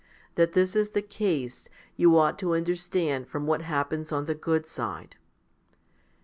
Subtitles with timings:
[0.33, 4.65] That this is the case,, you ought to understand from what happens on the good
[4.65, 5.15] side.